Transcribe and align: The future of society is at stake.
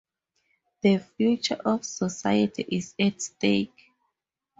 The 0.81 0.97
future 0.97 1.59
of 1.63 1.85
society 1.85 2.65
is 2.69 2.95
at 2.97 3.21
stake. 3.21 3.91